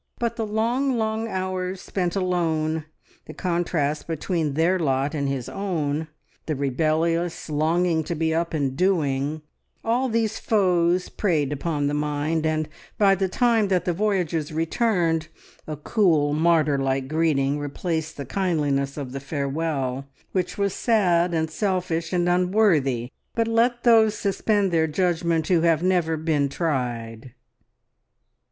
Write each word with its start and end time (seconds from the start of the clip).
But 0.17 0.35
the 0.35 0.47
long, 0.47 0.97
long 0.97 1.27
hours 1.27 1.79
spent 1.79 2.15
alone, 2.15 2.85
the 3.27 3.35
contrast 3.35 4.07
between 4.07 4.55
their 4.55 4.79
lot 4.79 5.13
and 5.13 5.29
his 5.29 5.47
own, 5.47 6.07
the 6.47 6.55
rebellious 6.55 7.51
longing 7.51 8.03
to 8.05 8.15
be 8.15 8.33
up 8.33 8.51
and 8.51 8.75
doing, 8.75 9.43
all 9.85 10.09
these 10.09 10.39
foes 10.39 11.07
preyed 11.07 11.51
upon 11.53 11.85
the 11.85 11.93
mind, 11.93 12.47
and 12.47 12.67
by 12.97 13.13
the 13.13 13.29
time 13.29 13.67
that 13.67 13.85
the 13.85 13.93
voyagers 13.93 14.51
returned, 14.51 15.27
a 15.67 15.77
cool, 15.77 16.33
martyr 16.33 16.79
like 16.79 17.07
greeting 17.07 17.59
replaced 17.59 18.17
the 18.17 18.25
kindliness 18.25 18.97
of 18.97 19.11
the 19.11 19.19
farewell, 19.19 20.07
which 20.31 20.57
was 20.57 20.73
sad, 20.73 21.31
and 21.31 21.51
selfish, 21.51 22.11
and 22.11 22.27
unworthy, 22.27 23.11
but 23.35 23.47
let 23.47 23.83
those 23.83 24.17
suspend 24.17 24.71
their 24.71 24.87
judgment 24.87 25.47
who 25.49 25.61
have 25.61 25.83
never 25.83 26.17
been 26.17 26.49
tried! 26.49 27.35